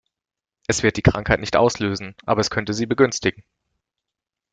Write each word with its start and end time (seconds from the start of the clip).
Es 0.65 0.81
wird 0.81 0.97
die 0.97 1.03
Krankheit 1.03 1.39
nicht 1.41 1.55
auslösen, 1.55 2.15
aber 2.25 2.41
es 2.41 2.49
könnte 2.49 2.73
sie 2.73 2.87
begünstigen. 2.87 3.43